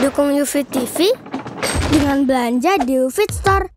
[0.00, 1.12] Dukung UFIT TV
[1.92, 3.68] dengan belanja di UFIT Store.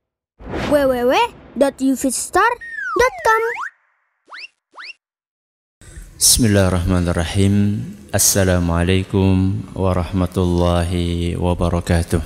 [0.71, 3.43] www.ufitstore.com
[6.15, 7.83] Bismillahirrahmanirrahim.
[8.15, 12.23] Assalamualaikum warahmatullahi wabarakatuh.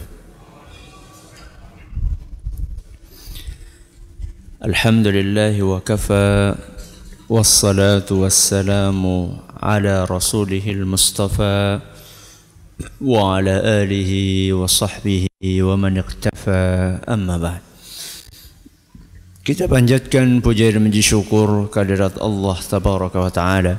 [4.61, 6.61] Alhamdulillah wa kafa
[7.25, 11.89] wassalatu wassalamu ala rasulihil mustafa
[13.00, 17.00] wa sahbihi wa man iqtafa.
[17.07, 17.61] Amma ba'd.
[19.43, 23.75] Kita panjatkan puja dan puji syukur kehadirat Allah Tabaraka wa Ta'ala.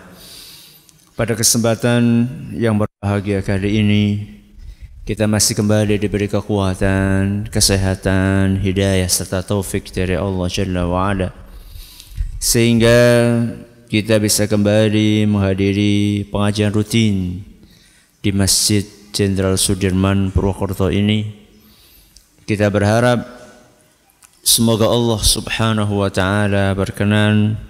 [1.14, 2.26] Pada kesempatan
[2.56, 4.04] yang berbahagia kali ini
[5.01, 11.34] Kita masih kembali diberi kekuatan, kesehatan, hidayah serta taufik dari Allah Jalla wa Ala.
[12.38, 12.95] Sehingga
[13.90, 17.43] kita bisa kembali menghadiri pengajian rutin
[18.21, 21.24] di Masjid Jenderal Sudirman Purwokerto ini
[22.45, 23.40] Kita berharap
[24.40, 27.60] Semoga Allah Subhanahu wa taala berkenan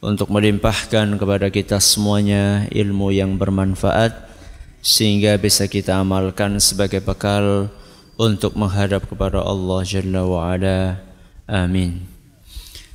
[0.00, 4.16] untuk melimpahkan kepada kita semuanya ilmu yang bermanfaat
[4.80, 7.68] sehingga bisa kita amalkan sebagai bekal
[8.16, 10.96] untuk menghadap kepada Allah Jalla wa ala.
[11.44, 12.09] Amin.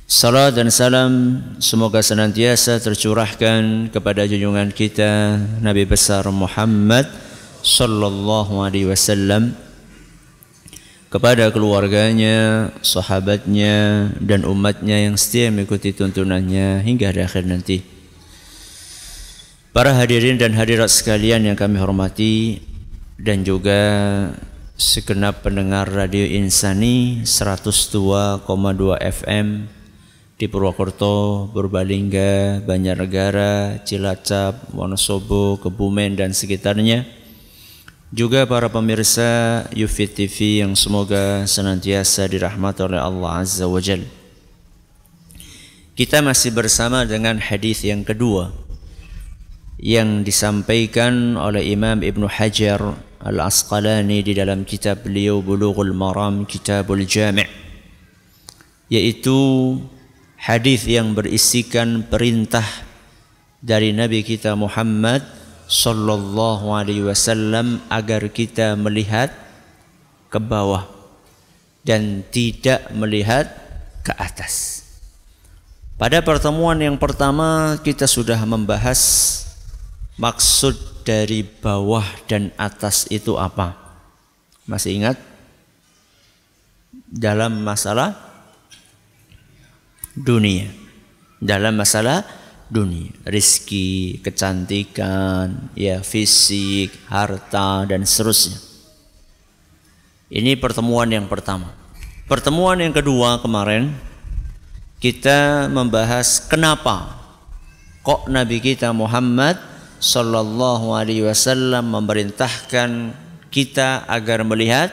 [0.06, 7.10] Salam dan salam semoga senantiasa tercurahkan kepada junjungan kita Nabi besar Muhammad
[7.66, 9.58] sallallahu alaihi wasallam
[11.10, 17.82] kepada keluarganya, sahabatnya, dan umatnya yang setia mengikuti tuntunannya hingga di akhir nanti.
[19.74, 22.62] Para hadirin dan hadirat sekalian yang kami hormati
[23.18, 23.82] dan juga
[24.78, 28.46] segenap pendengar Radio Insani 102,2
[29.02, 29.75] FM
[30.36, 37.08] di Purwokerto, Purbalingga, Banjarnegara, Cilacap, Wonosobo, Kebumen dan sekitarnya
[38.12, 44.04] juga para pemirsa Yufit TV yang semoga senantiasa dirahmati oleh Allah Azza wa Jal.
[45.96, 48.52] Kita masih bersama dengan hadis yang kedua
[49.80, 57.48] yang disampaikan oleh Imam Ibn Hajar Al-Asqalani di dalam kitab beliau Bulughul Maram Kitabul Jami'
[58.92, 59.34] yaitu
[60.46, 62.62] hadis yang berisikan perintah
[63.58, 65.26] dari Nabi kita Muhammad
[65.66, 69.34] sallallahu alaihi wasallam agar kita melihat
[70.30, 70.86] ke bawah
[71.82, 73.50] dan tidak melihat
[74.06, 74.86] ke atas.
[75.98, 79.42] Pada pertemuan yang pertama kita sudah membahas
[80.14, 83.74] maksud dari bawah dan atas itu apa?
[84.62, 85.18] Masih ingat?
[87.10, 88.25] Dalam masalah
[90.16, 90.72] dunia.
[91.36, 92.24] Dalam masalah
[92.72, 98.58] dunia, rizki, kecantikan, ya fisik, harta dan seterusnya.
[100.32, 101.70] Ini pertemuan yang pertama.
[102.26, 103.94] Pertemuan yang kedua kemarin
[104.98, 107.14] kita membahas kenapa
[108.02, 109.54] kok Nabi kita Muhammad
[110.02, 113.14] sallallahu alaihi wasallam memerintahkan
[113.54, 114.90] kita agar melihat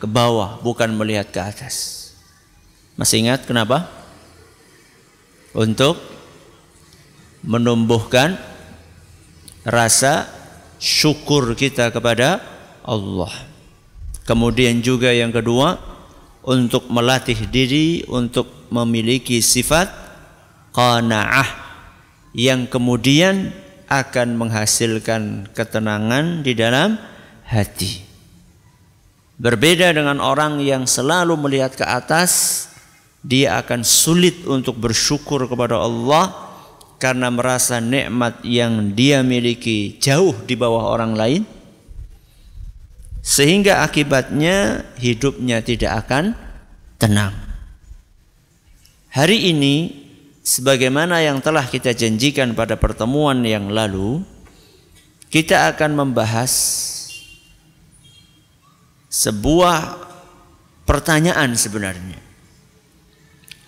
[0.00, 2.08] ke bawah bukan melihat ke atas.
[2.96, 4.01] Masih ingat kenapa?
[5.52, 6.00] Untuk
[7.44, 8.38] menumbuhkan
[9.62, 10.26] rasa
[10.82, 12.42] syukur kita kepada
[12.82, 13.30] Allah.
[14.26, 15.78] Kemudian juga yang kedua
[16.42, 19.90] untuk melatih diri untuk memiliki sifat
[20.74, 21.46] qanaah
[22.34, 23.52] yang kemudian
[23.86, 26.96] akan menghasilkan ketenangan di dalam
[27.44, 28.02] hati.
[29.36, 32.71] Berbeda dengan orang yang selalu melihat ke atas,
[33.22, 36.34] dia akan sulit untuk bersyukur kepada Allah
[36.98, 41.42] karena merasa nikmat yang dia miliki jauh di bawah orang lain
[43.22, 46.34] sehingga akibatnya hidupnya tidak akan
[46.98, 47.34] tenang.
[49.14, 49.74] Hari ini
[50.42, 54.26] sebagaimana yang telah kita janjikan pada pertemuan yang lalu
[55.30, 56.52] kita akan membahas
[59.06, 60.02] sebuah
[60.82, 62.31] pertanyaan sebenarnya.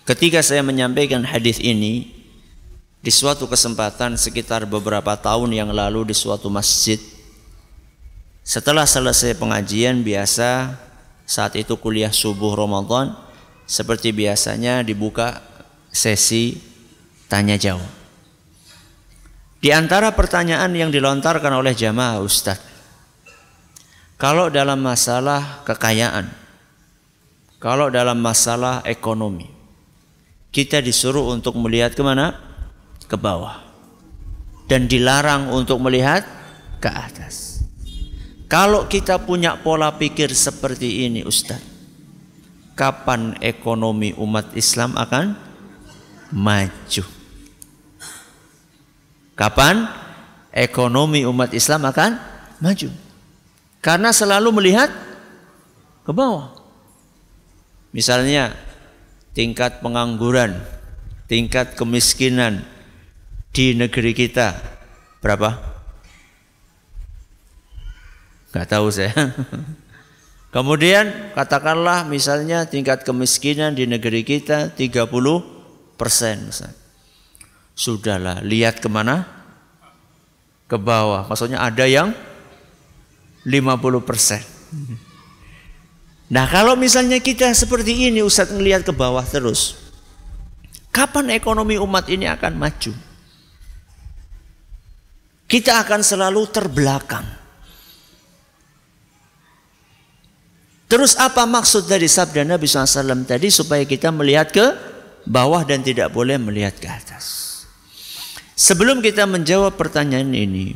[0.05, 2.13] Ketika saya menyampaikan hadis ini,
[3.05, 6.97] di suatu kesempatan sekitar beberapa tahun yang lalu di suatu masjid
[8.41, 10.73] setelah selesai pengajian biasa
[11.29, 13.13] saat itu kuliah subuh Ramadan
[13.69, 15.45] seperti biasanya dibuka
[15.93, 16.57] sesi
[17.29, 17.93] tanya jawab.
[19.61, 22.65] Di antara pertanyaan yang dilontarkan oleh jamaah Ustadz
[24.17, 26.29] kalau dalam masalah kekayaan
[27.61, 29.54] kalau dalam masalah ekonomi
[30.55, 32.39] kita disuruh untuk melihat ke mana
[33.11, 33.59] ke bawah
[34.71, 36.23] dan dilarang untuk melihat
[36.79, 37.67] ke atas.
[38.47, 41.59] Kalau kita punya pola pikir seperti ini Ustaz,
[42.79, 45.35] kapan ekonomi umat Islam akan
[46.31, 47.05] maju?
[49.35, 49.91] Kapan
[50.55, 52.15] ekonomi umat Islam akan
[52.63, 52.89] maju?
[53.83, 54.87] Karena selalu melihat
[56.07, 56.55] ke bawah.
[57.91, 58.55] Misalnya
[59.35, 60.63] tingkat pengangguran,
[61.27, 62.63] tingkat kemiskinan
[63.51, 64.55] di negeri kita
[65.19, 65.59] berapa?
[68.55, 69.11] Gak tahu saya.
[70.55, 75.11] Kemudian katakanlah misalnya tingkat kemiskinan di negeri kita 30
[75.99, 76.47] persen.
[77.75, 79.27] Sudahlah, lihat ke mana?
[80.71, 81.27] Ke bawah.
[81.27, 82.15] Maksudnya ada yang
[83.43, 84.47] 50 persen.
[86.35, 89.79] Nah kalau misalnya kita seperti ini Ustadz ngelihat ke bawah terus.
[90.91, 92.91] Kapan ekonomi umat ini akan maju?
[95.47, 97.23] Kita akan selalu terbelakang.
[100.91, 104.67] Terus apa maksud dari sabda Nabi SAW tadi supaya kita melihat ke
[105.27, 107.27] bawah dan tidak boleh melihat ke atas?
[108.59, 110.75] Sebelum kita menjawab pertanyaan ini,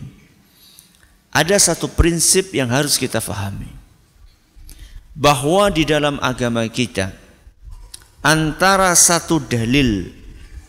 [1.30, 3.77] ada satu prinsip yang harus kita fahami.
[5.18, 7.10] Bahwa di dalam agama kita,
[8.22, 10.06] antara satu dalil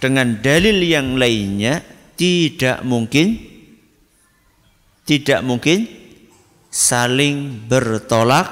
[0.01, 1.85] dengan dalil yang lainnya
[2.17, 3.37] tidak mungkin
[5.05, 5.85] tidak mungkin
[6.73, 8.49] saling bertolak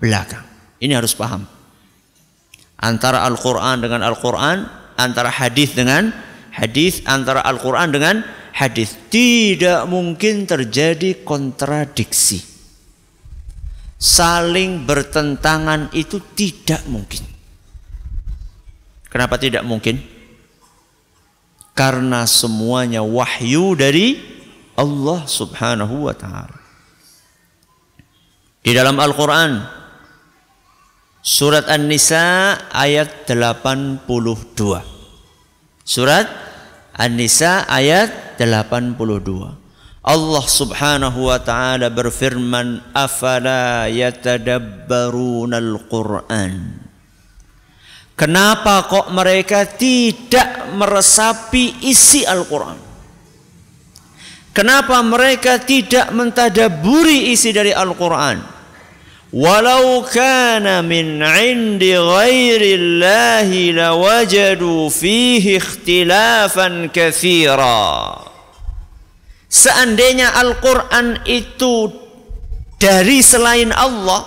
[0.00, 0.44] belakang.
[0.80, 1.44] Ini harus paham.
[2.80, 6.12] Antara Al-Qur'an dengan Al-Qur'an, antara hadis dengan
[6.56, 8.24] hadis antara Al-Quran dengan
[8.56, 12.55] hadis tidak mungkin terjadi kontradiksi
[13.96, 17.24] saling bertentangan itu tidak mungkin.
[19.08, 20.00] Kenapa tidak mungkin?
[21.76, 24.20] Karena semuanya wahyu dari
[24.76, 26.60] Allah Subhanahu wa taala.
[28.60, 29.62] Di dalam Al-Qur'an
[31.22, 34.04] surat An-Nisa ayat 82
[35.86, 36.26] surat
[36.96, 39.65] An-Nisa ayat 82.
[40.06, 46.86] Allah Subhanahu wa taala berfirman, "Afala yatadabbarunal Qur'an?"
[48.14, 52.78] Kenapa kok mereka tidak meresapi isi Al-Qur'an?
[54.56, 58.40] Kenapa mereka tidak mentadaburi isi dari Al-Qur'an?
[59.36, 68.35] Walau kana min indi ghairillahi lawajadu fihi ikhtilafan kathira.
[69.46, 71.88] Seandainya Al-Quran itu
[72.76, 74.26] dari selain Allah,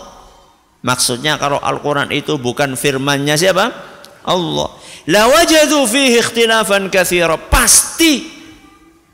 [0.81, 3.69] maksudnya kalau Al-Quran itu bukan firmannya siapa?
[4.24, 4.69] Allah.
[5.10, 7.36] Lawajadu fihi ikhtilafan kathira.
[7.36, 8.39] Pasti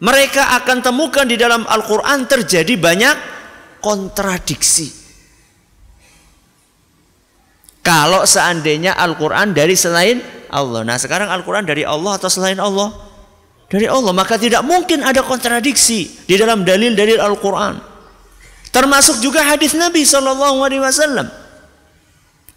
[0.04, 3.16] mereka akan temukan di dalam Al-Quran terjadi banyak
[3.82, 4.92] kontradiksi.
[7.86, 10.20] Kalau seandainya Al-Quran dari selain
[10.50, 10.82] Allah.
[10.82, 12.92] Nah sekarang Al-Quran dari Allah atau selain Allah?
[13.70, 14.14] Dari Allah.
[14.14, 17.82] Maka tidak mungkin ada kontradiksi di dalam dalil-dalil Al-Quran.
[18.70, 21.46] Termasuk juga hadis Nabi SAW.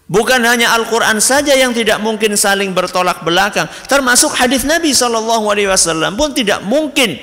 [0.08, 3.68] Bukan hanya Al-Quran saja yang tidak mungkin saling bertolak belakang.
[3.86, 7.20] Termasuk hadis Nabi SAW pun tidak mungkin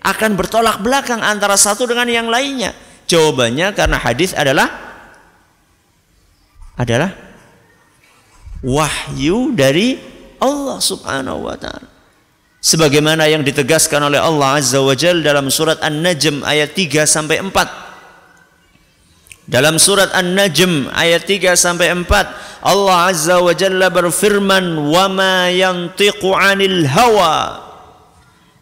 [0.00, 2.72] akan bertolak belakang antara satu dengan yang lainnya.
[3.10, 4.70] Jawabannya karena hadis adalah
[6.78, 7.10] adalah
[8.62, 9.98] wahyu dari
[10.38, 11.97] Allah Subhanahu wa taala.
[12.68, 19.48] Sebagaimana yang ditegaskan oleh Allah Azza wa Jalla dalam surat An-Najm ayat 3 sampai 4.
[19.48, 22.04] Dalam surat An-Najm ayat 3 sampai 4
[22.60, 27.64] Allah Azza wa Jalla berfirman wa ma yantiqu 'anil hawa.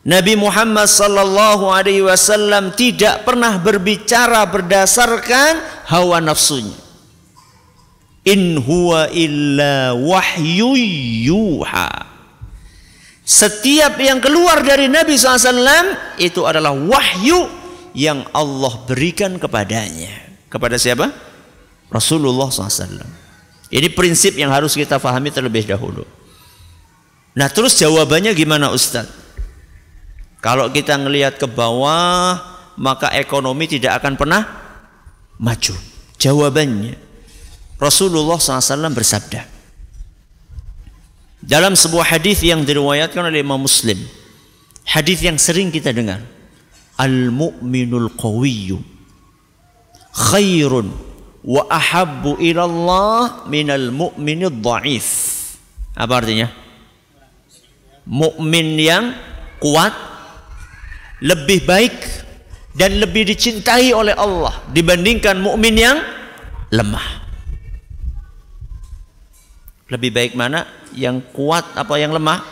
[0.06, 6.78] Nabi Muhammad sallallahu alaihi wasallam tidak pernah berbicara berdasarkan hawa nafsunya.
[8.22, 10.78] In huwa illa wahyu
[11.26, 12.05] yuha
[13.26, 17.50] setiap yang keluar dari Nabi SAW itu adalah wahyu
[17.90, 21.10] yang Allah berikan kepadanya kepada siapa?
[21.90, 23.02] Rasulullah SAW
[23.74, 26.06] ini prinsip yang harus kita fahami terlebih dahulu
[27.34, 29.10] nah terus jawabannya gimana Ustaz?
[30.38, 32.38] kalau kita ngelihat ke bawah
[32.78, 34.42] maka ekonomi tidak akan pernah
[35.42, 35.74] maju
[36.14, 36.94] jawabannya
[37.76, 39.55] Rasulullah SAW bersabda
[41.46, 44.02] dalam sebuah hadis yang diriwayatkan oleh Imam Muslim.
[44.82, 46.18] Hadis yang sering kita dengar.
[46.98, 48.82] Al mu'minul qawiyyu.
[50.10, 50.90] Khairun
[51.46, 55.08] wa ahabbu ila Allah minal mu'minid dha'if.
[55.94, 56.50] Apa artinya?
[58.06, 59.14] Mukmin yang
[59.58, 59.94] kuat
[61.22, 61.96] lebih baik
[62.76, 65.98] dan lebih dicintai oleh Allah dibandingkan mukmin yang
[66.70, 67.25] lemah.
[69.86, 70.66] Lebih baik mana?
[70.94, 72.42] Yang kuat apa yang lemah?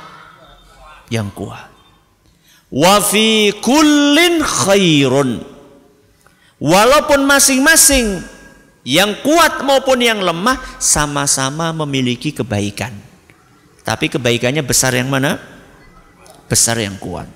[1.11, 1.69] Yang kuat.
[2.71, 5.43] Wa fi kullin khairun.
[6.63, 8.23] Walaupun masing-masing
[8.87, 12.95] yang kuat maupun yang lemah sama-sama memiliki kebaikan.
[13.83, 15.37] Tapi kebaikannya besar yang mana?
[16.47, 17.27] Besar yang kuat.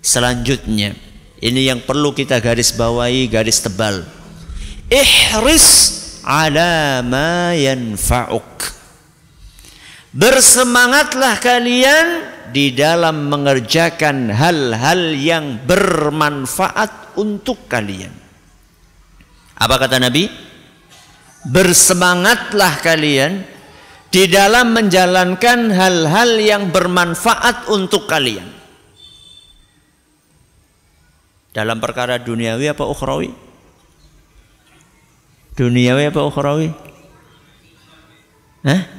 [0.00, 0.94] Selanjutnya,
[1.42, 4.06] ini yang perlu kita garis bawahi, garis tebal.
[4.88, 5.66] Ihris
[6.24, 8.77] ala ma yanfa'uk.
[10.18, 12.06] Bersemangatlah kalian
[12.50, 18.10] di dalam mengerjakan hal-hal yang bermanfaat untuk kalian.
[19.54, 20.26] Apa kata Nabi?
[21.46, 23.46] Bersemangatlah kalian
[24.10, 28.50] di dalam menjalankan hal-hal yang bermanfaat untuk kalian.
[31.54, 33.30] Dalam perkara duniawi apa ukhrawi?
[35.54, 36.74] Duniawi apa ukhrawi?
[38.66, 38.97] Hah?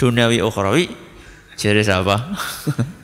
[0.00, 0.88] Duniawi ukhrawi?
[1.60, 2.16] Jadi siapa?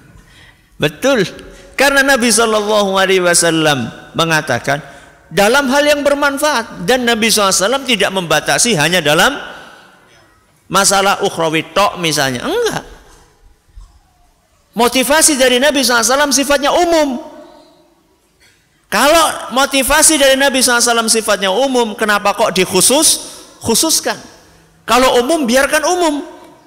[0.83, 1.29] Betul.
[1.77, 3.79] Karena Nabi Wasallam
[4.17, 4.81] mengatakan
[5.29, 9.35] dalam hal yang bermanfaat dan Nabi SAW tidak membatasi hanya dalam
[10.71, 12.85] masalah ukhrawi tok misalnya enggak
[14.75, 17.23] motivasi dari Nabi SAW sifatnya umum
[18.87, 24.19] kalau motivasi dari Nabi SAW sifatnya umum kenapa kok dikhusus khususkan
[24.87, 26.23] kalau umum biarkan umum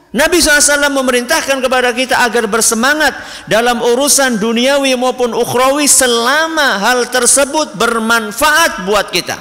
[0.09, 3.13] Nabi SAW memerintahkan kepada kita agar bersemangat
[3.45, 9.37] dalam urusan duniawi maupun ukhrawi selama hal tersebut bermanfaat buat kita.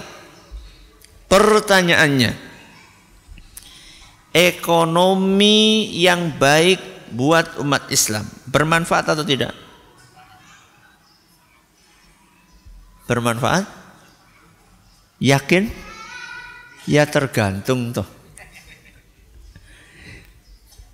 [1.33, 2.37] Pertanyaannya,
[4.37, 9.57] ekonomi yang baik buat umat Islam bermanfaat atau tidak?
[13.09, 13.65] Bermanfaat?
[15.17, 15.65] Yakin?
[16.85, 18.18] Ya tergantung toh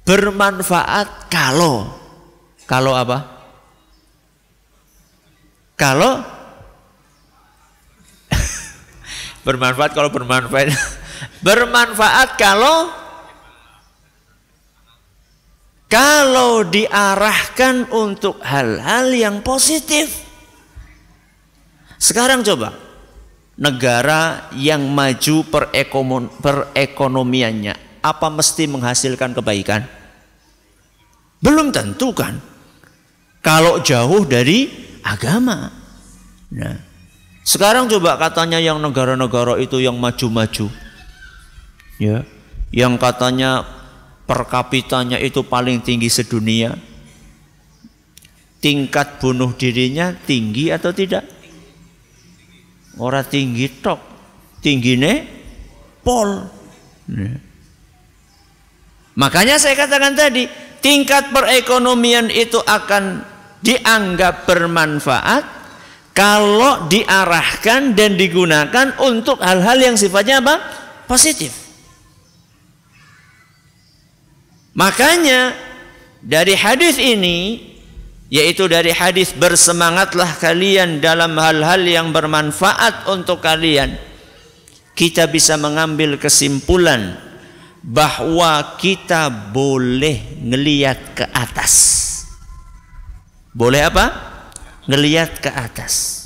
[0.05, 1.89] bermanfaat kalau
[2.65, 3.25] kalau apa?
[5.75, 6.23] Kalau
[9.49, 10.71] bermanfaat kalau bermanfaat
[11.47, 12.89] bermanfaat kalau
[15.91, 20.25] kalau diarahkan untuk hal-hal yang positif.
[21.99, 22.77] Sekarang coba
[23.57, 25.47] negara yang maju
[26.43, 29.89] perekonomiannya apa mesti menghasilkan kebaikan?
[31.41, 32.37] Belum tentu kan.
[33.41, 34.69] Kalau jauh dari
[35.01, 35.73] agama.
[36.53, 36.77] Nah,
[37.45, 40.69] sekarang coba katanya yang negara-negara itu yang maju-maju.
[41.97, 42.29] Ya,
[42.69, 43.65] yang katanya
[44.29, 46.77] per kapitanya itu paling tinggi sedunia.
[48.61, 51.29] Tingkat bunuh dirinya tinggi atau tidak?
[52.97, 54.01] Orang tinggi tok,
[54.65, 55.19] tinggi nih
[56.01, 56.49] pol.
[57.13, 57.54] Nah.
[59.14, 60.50] Makanya saya katakan tadi,
[60.83, 63.23] tingkat perekonomian itu akan
[63.62, 65.44] dianggap bermanfaat
[66.14, 70.62] kalau diarahkan dan digunakan untuk hal-hal yang sifatnya apa?
[71.06, 71.64] Positif.
[74.75, 75.54] Makanya
[76.18, 77.71] dari hadis ini
[78.33, 83.94] yaitu dari hadis bersemangatlah kalian dalam hal-hal yang bermanfaat untuk kalian
[84.99, 87.14] kita bisa mengambil kesimpulan
[87.85, 91.75] bahwa kita boleh ngeliat ke atas.
[93.53, 94.07] Boleh apa?
[94.88, 96.25] Ngeliat ke atas.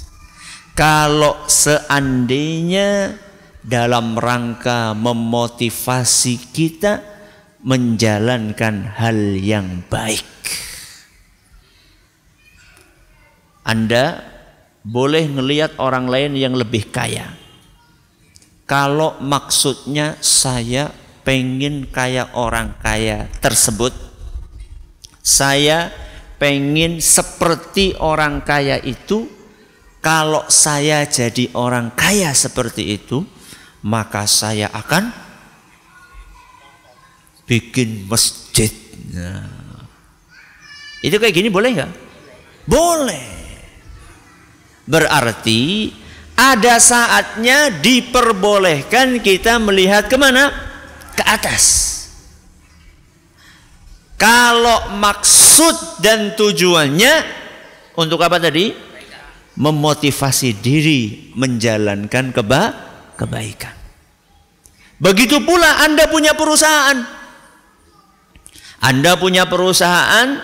[0.78, 3.18] Kalau seandainya
[3.66, 7.02] dalam rangka memotivasi kita
[7.66, 10.30] menjalankan hal yang baik.
[13.66, 14.22] Anda
[14.86, 17.34] boleh ngelihat orang lain yang lebih kaya.
[18.64, 23.92] Kalau maksudnya saya pengen kayak orang kaya tersebut.
[25.20, 25.92] Saya
[26.40, 29.28] pengen seperti orang kaya itu.
[30.00, 33.28] Kalau saya jadi orang kaya seperti itu
[33.84, 35.12] maka saya akan
[37.44, 38.72] bikin masjid.
[39.12, 39.84] Nah,
[41.04, 41.92] itu kayak gini boleh nggak?
[42.64, 43.26] Boleh.
[44.88, 45.92] Berarti
[46.38, 50.48] ada saatnya diperbolehkan kita melihat ke mana?
[50.48, 50.67] ke
[51.34, 51.64] atas.
[54.18, 57.14] Kalau maksud dan tujuannya
[57.94, 58.74] untuk apa tadi?
[59.58, 62.62] Memotivasi diri menjalankan keba
[63.14, 63.74] kebaikan.
[64.98, 66.98] Begitu pula Anda punya perusahaan.
[68.78, 70.38] Anda punya perusahaan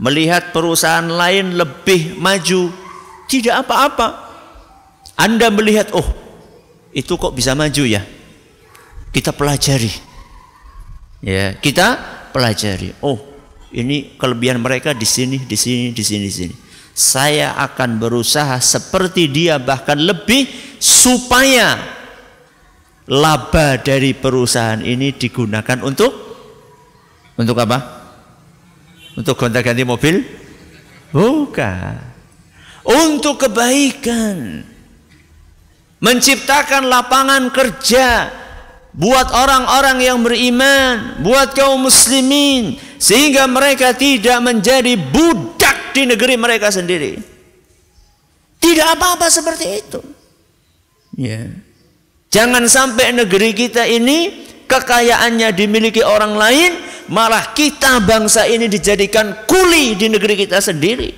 [0.00, 2.72] melihat perusahaan lain lebih maju,
[3.28, 4.08] tidak apa-apa.
[5.16, 6.08] Anda melihat, oh
[6.96, 8.00] itu kok bisa maju ya?
[9.10, 9.90] Kita pelajari.
[11.20, 11.98] Ya, kita
[12.30, 12.94] pelajari.
[13.02, 13.18] Oh,
[13.74, 16.54] ini kelebihan mereka di sini, di sini, di sini, di sini.
[16.94, 20.46] Saya akan berusaha seperti dia bahkan lebih
[20.78, 21.78] supaya
[23.10, 26.12] laba dari perusahaan ini digunakan untuk
[27.40, 27.78] untuk apa?
[29.16, 30.20] Untuk gonta-ganti mobil?
[31.10, 31.96] Bukan.
[32.84, 34.60] Untuk kebaikan.
[36.00, 38.28] Menciptakan lapangan kerja
[38.90, 46.68] buat orang-orang yang beriman, buat kaum muslimin sehingga mereka tidak menjadi budak di negeri mereka
[46.74, 47.16] sendiri.
[48.60, 50.00] Tidak apa-apa seperti itu.
[51.16, 51.48] Ya.
[52.30, 56.78] Jangan sampai negeri kita ini kekayaannya dimiliki orang lain,
[57.10, 61.10] malah kita bangsa ini dijadikan kuli di negeri kita sendiri.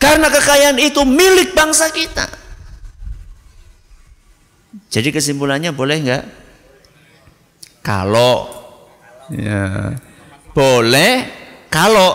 [0.00, 2.26] Karena kekayaan itu milik bangsa kita.
[4.90, 6.24] Jadi kesimpulannya boleh nggak?
[7.80, 8.48] Kalau
[9.32, 9.96] ya,
[10.52, 11.12] boleh
[11.72, 12.08] kalau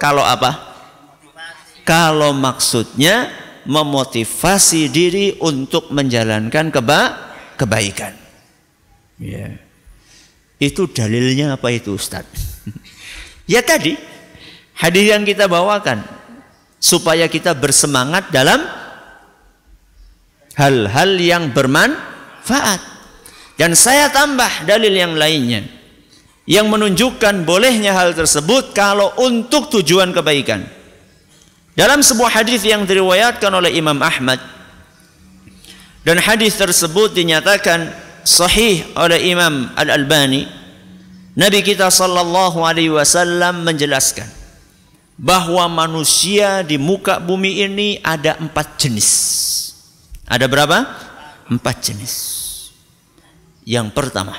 [0.00, 0.74] kalau apa?
[1.82, 3.30] Kalau maksudnya
[3.66, 7.00] memotivasi diri untuk menjalankan keba
[7.54, 8.14] kebaikan.
[9.18, 9.58] Ya.
[10.58, 12.26] Itu dalilnya apa itu Ustaz?
[13.52, 13.98] ya tadi
[14.78, 16.02] hadis yang kita bawakan
[16.82, 18.62] supaya kita bersemangat dalam
[20.58, 22.91] hal-hal yang bermanfaat.
[23.62, 25.62] Dan saya tambah dalil yang lainnya
[26.50, 30.66] yang menunjukkan bolehnya hal tersebut kalau untuk tujuan kebaikan.
[31.78, 34.42] Dalam sebuah hadis yang diriwayatkan oleh Imam Ahmad
[36.02, 37.86] dan hadis tersebut dinyatakan
[38.26, 40.42] sahih oleh Imam Al-Albani
[41.38, 44.26] Nabi kita sallallahu alaihi wasallam menjelaskan
[45.14, 49.10] bahwa manusia di muka bumi ini ada empat jenis.
[50.26, 50.82] Ada berapa?
[51.46, 52.41] Empat jenis.
[53.62, 54.34] Yang pertama,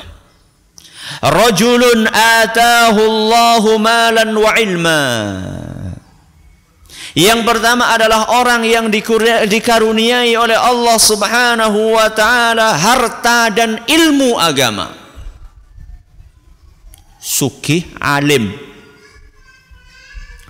[1.24, 5.04] rajulun atahu Allahu malan wa ilma.
[7.14, 8.90] Yang pertama adalah orang yang
[9.46, 14.90] dikaruniai oleh Allah Subhanahu wa taala harta dan ilmu agama.
[17.22, 18.50] Sukih alim.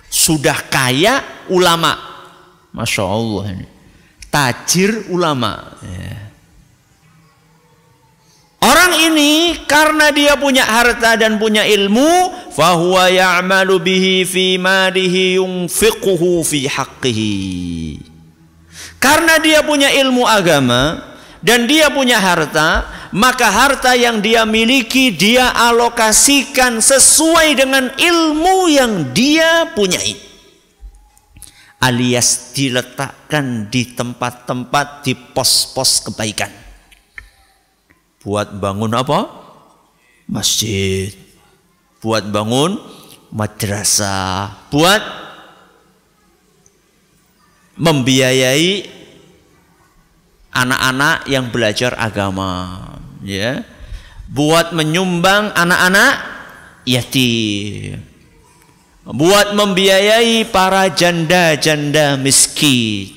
[0.07, 1.19] Sudah kaya
[1.51, 1.99] ulama.
[2.71, 3.67] Masya Allah ini.
[4.31, 5.77] Tajir ulama.
[5.83, 6.22] Ya.
[8.63, 16.39] Orang ini karena dia punya harta dan punya ilmu, fahuwa ya'malu bihi fi malihi yunfiquhu
[16.47, 17.99] fi haqqihi.
[19.03, 20.95] Karena dia punya ilmu agama
[21.43, 29.11] dan dia punya harta, maka harta yang dia miliki dia alokasikan sesuai dengan ilmu yang
[29.11, 30.15] dia punyai.
[31.83, 36.62] Alias diletakkan di tempat-tempat di pos-pos kebaikan
[38.23, 39.27] buat bangun apa?
[40.25, 41.11] Masjid.
[41.99, 42.79] Buat bangun
[43.31, 44.71] madrasah.
[44.71, 45.03] Buat
[47.75, 48.87] membiayai
[50.53, 52.79] anak-anak yang belajar agama,
[53.25, 53.65] ya.
[54.29, 56.13] Buat menyumbang anak-anak
[56.87, 58.01] yatim.
[59.03, 63.11] Buat membiayai para janda-janda miskin.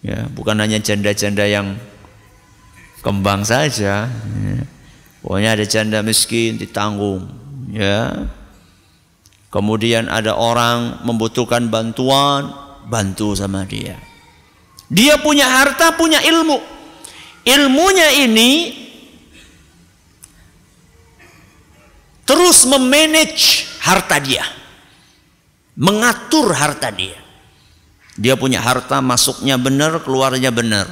[0.00, 1.76] Ya, bukan hanya janda-janda yang
[3.04, 4.08] kembang saja.
[4.08, 4.58] Ya.
[5.20, 7.28] Pokoknya ada janda miskin ditanggung,
[7.72, 8.28] ya.
[9.52, 12.50] Kemudian ada orang membutuhkan bantuan,
[12.88, 13.96] bantu sama dia.
[14.90, 16.58] Dia punya harta, punya ilmu.
[17.44, 18.72] Ilmunya ini
[22.24, 24.44] terus memanage harta dia.
[25.76, 27.20] Mengatur harta dia.
[28.14, 30.86] Dia punya harta masuknya benar, keluarnya benar.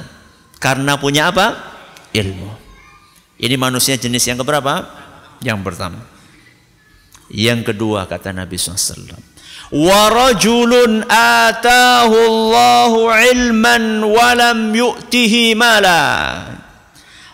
[0.59, 1.72] Karena punya apa?
[2.13, 2.49] Ilmu.
[3.41, 4.85] Ini manusia jenis yang keberapa?
[5.43, 5.99] Yang pertama.
[7.33, 9.17] Yang kedua kata Nabi SAW.
[9.73, 16.01] Warajulun atahu Allahu ilman walam yu'tihi mala.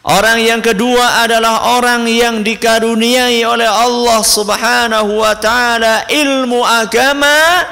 [0.07, 7.67] Orang yang kedua adalah orang yang dikaruniai oleh Allah Subhanahu wa taala ilmu agama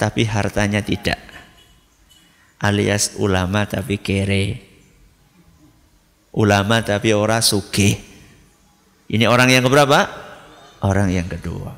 [0.00, 1.20] tapi hartanya tidak.
[2.56, 4.69] Alias ulama tapi kere
[6.34, 7.98] ulama tapi orang suge.
[9.10, 10.06] Ini orang yang keberapa?
[10.86, 11.76] Orang yang kedua.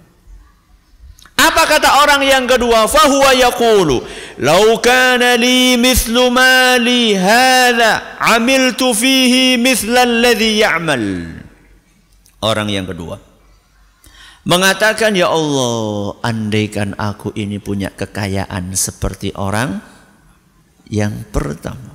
[1.43, 2.87] Apa kata orang yang kedua?
[2.87, 4.05] Fahuwa yaqulu,
[4.39, 11.05] "Lau kana li mithlu mali hadha, amiltu fihi mithla alladhi ya'mal."
[12.43, 13.19] Orang yang kedua
[14.47, 19.83] mengatakan, "Ya Allah, andaikan aku ini punya kekayaan seperti orang
[20.93, 21.92] yang pertama,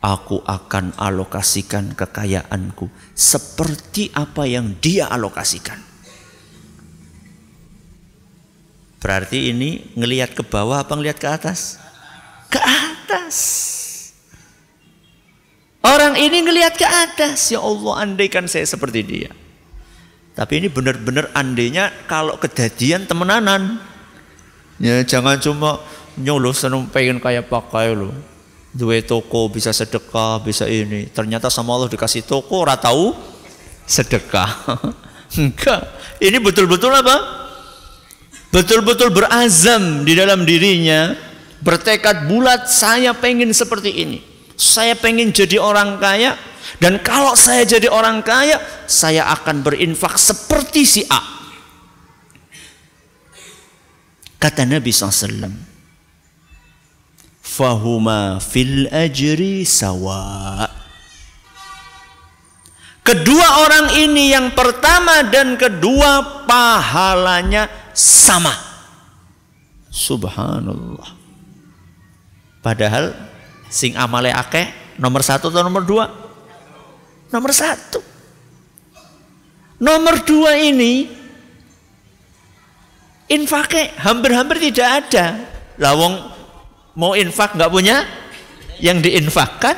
[0.00, 5.76] aku akan alokasikan kekayaanku seperti apa yang dia alokasikan.
[9.00, 11.80] Berarti ini ngelihat ke bawah apa ngelihat ke atas?
[12.52, 13.36] Ke atas.
[15.80, 17.48] Orang ini ngelihat ke atas.
[17.48, 19.32] Ya Allah, andaikan saya seperti dia.
[20.36, 23.80] Tapi ini benar-benar andainya kalau kejadian temenanan.
[24.76, 25.80] Ya jangan cuma
[26.20, 28.12] nyuluh seneng pengen kayak pakai lo
[28.70, 31.10] dua toko bisa sedekah bisa ini.
[31.10, 33.14] Ternyata sama Allah dikasih toko ora tahu
[33.86, 34.50] sedekah.
[35.40, 35.80] Enggak.
[36.18, 37.16] Ini betul-betul apa?
[38.50, 41.14] Betul-betul berazam di dalam dirinya
[41.62, 44.18] bertekad bulat saya pengen seperti ini.
[44.58, 46.34] Saya pengen jadi orang kaya
[46.82, 51.22] dan kalau saya jadi orang kaya saya akan berinfak seperti si A.
[54.40, 55.69] Kata Nabi SAW
[57.50, 60.70] fahuma fil ajri sawa.
[63.02, 68.54] Kedua orang ini yang pertama dan kedua pahalanya sama.
[69.90, 71.18] Subhanallah.
[72.62, 73.10] Padahal
[73.66, 76.06] sing amale akeh nomor satu atau nomor dua?
[77.34, 77.98] Nomor satu.
[79.80, 81.10] Nomor dua ini
[83.26, 85.26] infake hampir-hampir tidak ada.
[85.80, 86.39] Lawong
[87.00, 88.04] mau infak nggak punya?
[88.76, 89.76] Yang diinfakkan.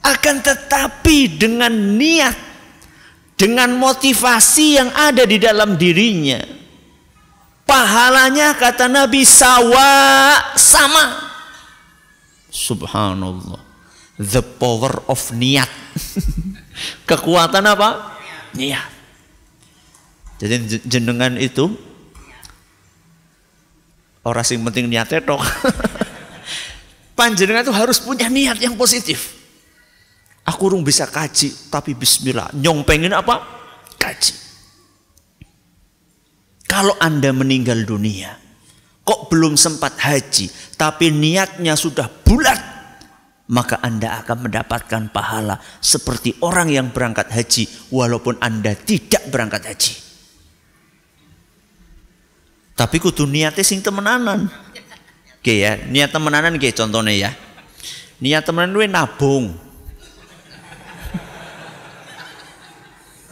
[0.00, 2.34] Akan tetapi dengan niat
[3.36, 6.62] dengan motivasi yang ada di dalam dirinya
[7.72, 9.88] pahalanya kata Nabi sawa
[10.52, 11.32] sama.
[12.52, 13.64] Subhanallah.
[14.20, 15.72] The power of niat.
[17.08, 18.20] Kekuatan apa?
[18.52, 18.92] Niat.
[20.36, 21.72] Jadi jenengan itu
[24.26, 25.22] orang sing penting niatnya
[27.22, 29.38] panjenengan itu harus punya niat yang positif.
[30.42, 32.50] Aku urung bisa kaji, tapi bismillah.
[32.58, 33.38] Nyong pengen apa?
[33.94, 34.34] Kaji.
[36.66, 38.34] Kalau Anda meninggal dunia,
[39.06, 42.58] kok belum sempat haji, tapi niatnya sudah bulat,
[43.54, 49.94] maka Anda akan mendapatkan pahala seperti orang yang berangkat haji, walaupun Anda tidak berangkat haji.
[52.74, 54.50] Tapi kudu niatnya sing temenanan.
[55.42, 57.30] Oke ya, niat temenanan oke contohnya ya.
[58.22, 59.50] Niat temenan gue nabung.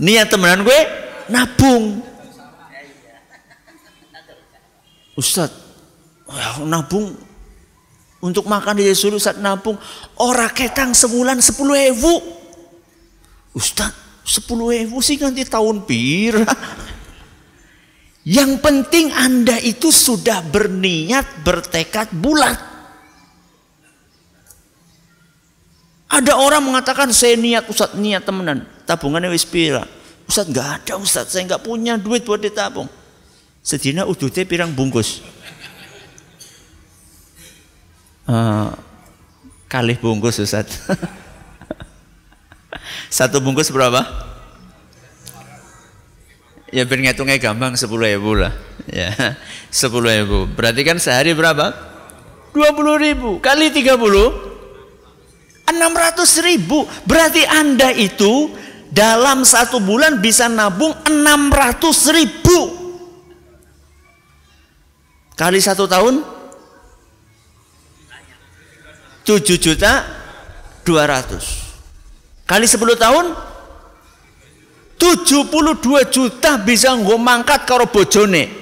[0.02, 0.80] Niat temenan gue
[1.30, 2.02] nabung.
[5.14, 5.54] Ustad,
[6.66, 7.14] nabung
[8.18, 9.78] untuk makan di Yesus Ustad nabung
[10.18, 12.18] ora ketang sebulan sepuluh ewu.
[13.54, 13.94] Ustad,
[14.26, 16.42] sepuluh ewu sih nanti tahun pira.
[18.20, 22.68] Yang penting Anda itu sudah berniat, bertekad bulat.
[26.10, 29.86] Ada orang mengatakan saya niat Ustaz niat temenan tabungannya wis pira.
[30.26, 32.90] Ustaz nggak ada Ustaz saya nggak punya duit buat ditabung.
[33.62, 35.22] Sedina udutnya pirang bungkus.
[38.26, 38.74] Uh,
[39.70, 40.82] kalih bungkus Ustaz.
[43.10, 44.29] Satu bungkus berapa?
[46.70, 48.54] Ya biar ngitungnya gampang 10 ribu lah.
[48.86, 49.10] Ya,
[49.70, 50.46] 10 ribu.
[50.54, 51.74] Berarti kan sehari berapa?
[52.54, 53.98] 20 ribu kali 30
[55.70, 56.86] 600 ribu.
[57.06, 58.50] Berarti Anda itu
[58.90, 62.58] dalam satu bulan bisa nabung 600 ribu.
[65.38, 66.20] Kali satu tahun
[69.24, 70.02] 7 juta
[70.82, 72.44] 200.
[72.50, 73.49] Kali 10 tahun
[75.00, 78.52] 72 juta bisa gue mangkat karo bojone.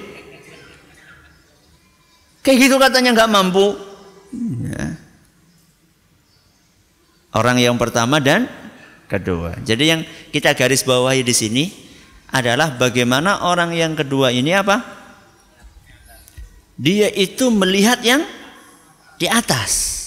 [2.39, 3.75] Kayak gitu katanya nggak mampu.
[4.71, 4.95] Ya.
[7.35, 8.47] Orang yang pertama dan
[9.11, 9.59] kedua.
[9.67, 11.63] Jadi yang kita garis bawahi di sini
[12.31, 14.81] adalah bagaimana orang yang kedua ini apa?
[16.79, 18.23] Dia itu melihat yang
[19.19, 19.99] di atas.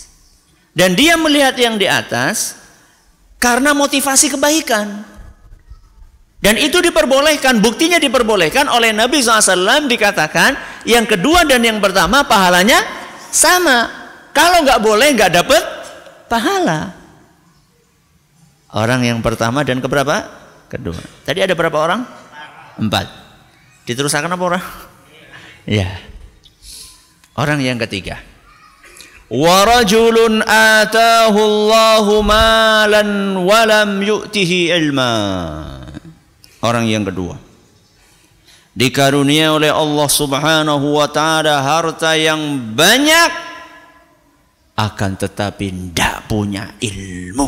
[0.73, 2.57] Dan dia melihat yang di atas
[3.37, 5.12] karena motivasi kebaikan.
[6.43, 12.83] Dan itu diperbolehkan, buktinya diperbolehkan oleh Nabi SAW dikatakan yang kedua dan yang pertama pahalanya
[13.31, 13.87] sama.
[14.35, 15.63] Kalau nggak boleh nggak dapat
[16.27, 16.99] pahala.
[18.75, 20.27] Orang yang pertama dan keberapa?
[20.67, 20.99] Kedua.
[21.23, 22.03] Tadi ada berapa orang?
[22.75, 23.07] Empat.
[23.87, 24.65] Diteruskan apa orang?
[25.63, 25.95] Ya.
[27.39, 28.19] Orang yang ketiga.
[29.31, 35.13] Warajulun atahu Allahu malan walam yu'tihi ilma.
[36.63, 37.35] Orang yang kedua.
[38.73, 42.41] Dikarunia oleh Allah subhanahu wa ta'ala harta yang
[42.73, 43.53] banyak.
[44.73, 47.45] akan tetapi tidak punya ilmu.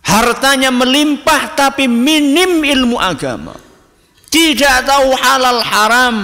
[0.00, 3.54] Hartanya melimpah tapi minim ilmu agama.
[4.32, 6.16] Tidak tahu halal haram.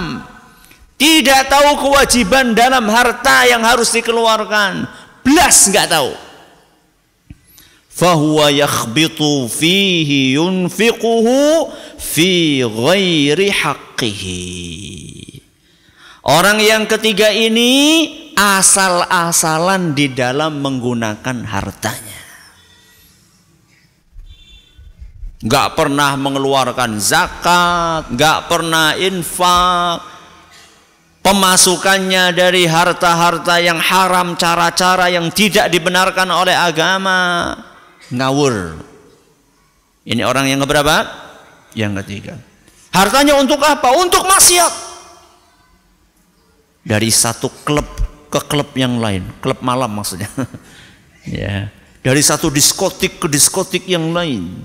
[0.97, 4.89] Tidak tahu kewajiban dalam harta yang harus dikeluarkan.
[5.21, 6.26] Belas nggak tahu.
[7.97, 11.65] Fahuwa yakhbitu fihi yunfiquhu
[11.97, 13.49] fi ghairi.
[16.21, 17.73] Orang yang ketiga ini
[18.37, 22.21] asal-asalan di dalam menggunakan hartanya.
[25.41, 30.05] Gak pernah mengeluarkan zakat, gak pernah infak.
[31.25, 37.53] Pemasukannya dari harta-harta yang haram, cara-cara yang tidak dibenarkan oleh agama.
[38.13, 38.79] Ngawur.
[40.07, 41.03] Ini orang yang keberapa?
[41.75, 42.35] Yang ketiga.
[42.95, 43.91] Hartanya untuk apa?
[43.99, 44.87] Untuk maksiat
[46.87, 47.83] dari satu klub
[48.31, 50.31] ke klub yang lain, klub malam maksudnya.
[51.27, 51.67] ya,
[51.99, 54.63] dari satu diskotik ke diskotik yang lain.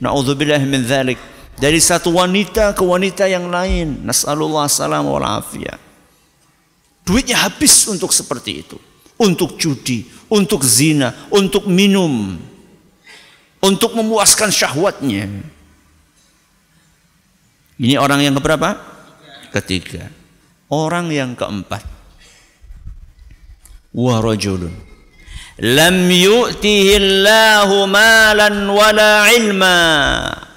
[0.00, 1.20] Nauzubillah min dzalik.
[1.54, 4.02] Dari satu wanita ke wanita yang lain.
[4.02, 5.78] Nas'alullah salam wal afiyah.
[7.04, 8.80] Duitnya habis untuk seperti itu.
[9.14, 12.36] Untuk judi, untuk zina, untuk minum.
[13.62, 15.30] Untuk memuaskan syahwatnya.
[17.78, 18.78] Ini orang yang keberapa?
[19.54, 20.10] Ketiga.
[20.68, 21.86] Orang yang keempat.
[23.94, 24.18] Wa
[25.62, 26.98] lam yu'tihi
[27.86, 29.78] malan wala ilma.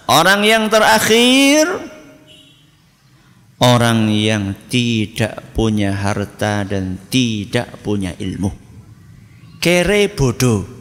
[0.08, 1.68] Orang yang terakhir
[3.62, 8.54] orang yang tidak punya harta dan tidak punya ilmu.
[9.58, 10.78] Kere bodoh.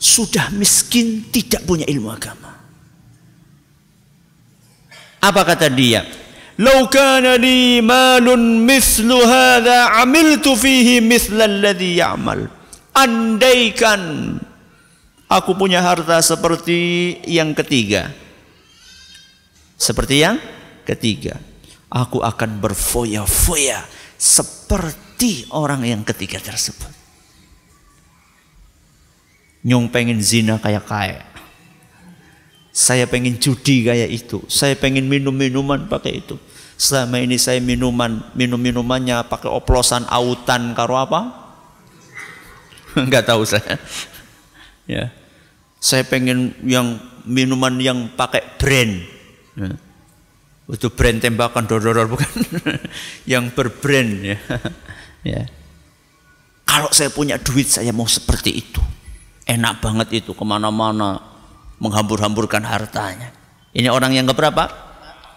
[0.00, 2.56] Sudah miskin tidak punya ilmu agama.
[5.20, 6.00] Apa kata dia?
[6.56, 12.48] Lau kana li malun mislu hadha amiltu fihi misla alladhi ya'mal.
[12.96, 14.36] Andaikan
[15.28, 18.08] aku punya harta seperti yang ketiga
[19.80, 20.36] seperti yang
[20.84, 21.40] ketiga
[21.88, 23.80] aku akan berfoya-foya
[24.20, 26.92] seperti orang yang ketiga tersebut
[29.64, 31.30] nyong pengen zina kayak kayak
[32.70, 34.38] saya pengen judi kayak itu.
[34.46, 36.38] Saya pengen minum minuman pakai itu.
[36.80, 41.28] Selama ini saya minuman, minum minumannya pakai oplosan autan karo apa?
[43.04, 43.76] Enggak tahu saya.
[44.90, 45.14] Ya.
[45.78, 49.06] Saya pengen yang minuman yang pakai brand.
[49.58, 49.74] Ya.
[50.70, 52.30] Itu brand tembakan dodor bukan?
[53.32, 54.38] yang berbrand ya.
[55.34, 55.42] ya.
[56.62, 58.82] Kalau saya punya duit saya mau seperti itu.
[59.42, 61.18] Enak banget itu ke mana-mana
[61.82, 63.34] menghambur-hamburkan hartanya.
[63.74, 64.70] Ini orang yang keberapa?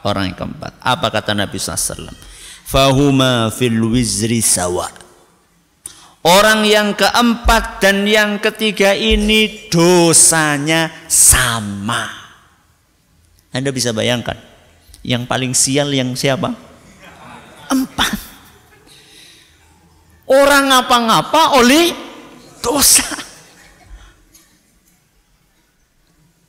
[0.05, 0.77] Orang yang keempat.
[0.77, 2.13] Apa kata Nabi SAW?
[2.69, 4.85] Fahuma fil wizri sawa.
[6.23, 12.22] Orang yang keempat dan yang ketiga ini dosanya sama.
[13.53, 14.35] Anda bisa bayangkan.
[15.05, 16.57] Yang paling sial yang siapa?
[17.69, 18.17] Empat.
[20.25, 21.93] Orang ngapa-ngapa oleh
[22.63, 23.05] dosa.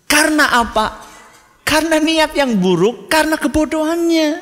[0.09, 1.05] Karena apa?
[1.67, 4.41] Karena niat yang buruk, karena kebodohannya.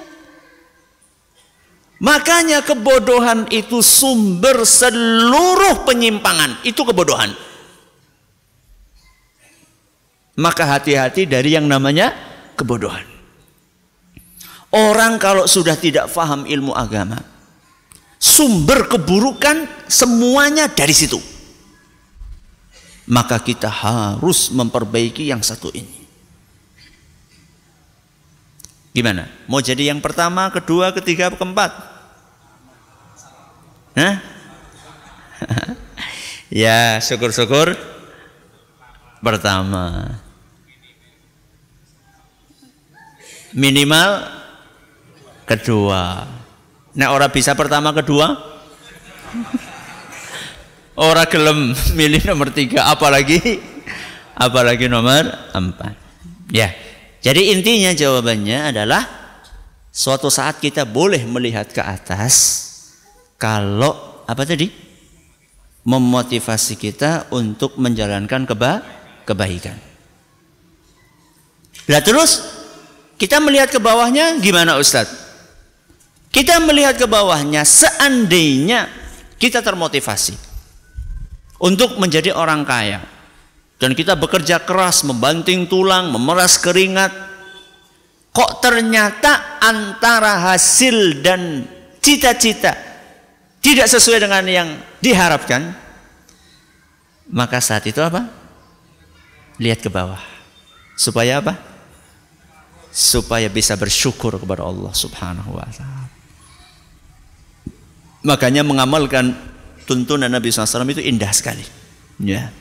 [2.03, 6.63] Makanya kebodohan itu sumber seluruh penyimpangan.
[6.67, 7.31] Itu kebodohan.
[10.39, 13.05] Maka hati-hati dari yang namanya kebodohan.
[14.73, 17.21] Orang kalau sudah tidak faham ilmu agama,
[18.17, 21.33] sumber keburukan semuanya dari situ
[23.09, 26.01] maka kita harus memperbaiki yang satu ini.
[28.93, 29.27] Gimana?
[29.49, 31.73] Mau jadi yang pertama, kedua, ketiga, keempat?
[33.97, 34.17] Hah?
[36.65, 37.73] ya, syukur-syukur
[39.25, 40.21] pertama.
[43.53, 44.11] Minimal
[45.45, 46.25] kedua.
[46.93, 48.37] Nah, orang bisa pertama, kedua?
[50.93, 53.61] Orang gelem milih nomor tiga, apalagi
[54.37, 55.25] apalagi nomor
[55.57, 55.97] empat.
[56.53, 56.69] Ya,
[57.25, 59.09] jadi intinya jawabannya adalah
[59.89, 62.65] suatu saat kita boleh melihat ke atas
[63.41, 64.69] kalau apa tadi
[65.85, 68.85] memotivasi kita untuk menjalankan keba
[69.25, 69.77] kebaikan.
[71.89, 72.62] Nah terus
[73.23, 75.15] kita melihat ke bawahnya gimana Ustadz?
[76.35, 78.91] Kita melihat ke bawahnya seandainya
[79.39, 80.35] kita termotivasi
[81.63, 82.99] untuk menjadi orang kaya.
[83.79, 87.31] Dan kita bekerja keras, membanting tulang, memeras keringat.
[88.33, 91.69] kok ternyata antara hasil dan
[92.01, 92.73] cita-cita
[93.61, 94.69] tidak sesuai dengan yang
[95.05, 95.77] diharapkan,
[97.29, 98.27] maka saat itu apa?
[99.61, 100.19] Lihat ke bawah.
[100.97, 101.72] Supaya apa?
[102.93, 106.13] Supaya bisa bersyukur kepada Allah Subhanahu wa taala.
[108.23, 109.35] Makanya mengamalkan
[109.89, 111.65] tuntunan Nabi SAW itu indah sekali.
[112.23, 112.55] Ya.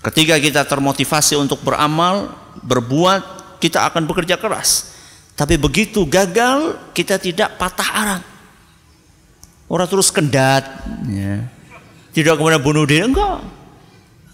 [0.00, 4.96] Ketika kita termotivasi untuk beramal, berbuat, kita akan bekerja keras.
[5.36, 8.22] Tapi begitu gagal, kita tidak patah arang.
[9.70, 10.66] Orang terus kendat,
[11.06, 11.46] ya.
[12.12, 13.40] tidak kemudian bunuh diri, enggak.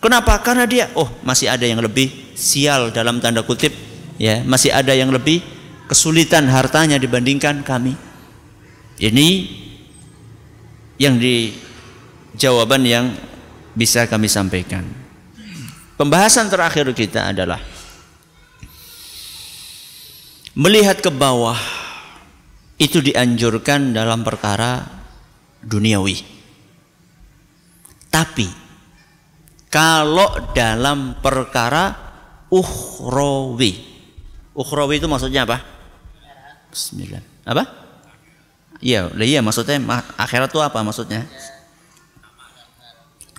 [0.00, 0.38] Kenapa?
[0.40, 3.70] Karena dia, oh masih ada yang lebih sial dalam tanda kutip,
[4.16, 5.40] ya masih ada yang lebih
[5.86, 7.94] kesulitan hartanya dibandingkan kami.
[8.96, 9.28] Ini
[10.96, 11.52] yang di
[12.36, 13.12] jawaban yang
[13.76, 14.84] bisa kami sampaikan.
[15.96, 17.60] Pembahasan terakhir kita adalah
[20.56, 21.56] melihat ke bawah
[22.76, 24.84] itu dianjurkan dalam perkara
[25.64, 26.20] duniawi.
[28.12, 28.48] Tapi
[29.68, 32.06] kalau dalam perkara
[32.48, 33.95] ukhrawi.
[34.56, 35.60] Ukhrawi itu maksudnya apa?
[36.72, 37.20] Bismillah.
[37.44, 37.68] Apa?
[38.80, 39.76] Iya, iya maksudnya
[40.16, 41.28] akhirat itu apa maksudnya?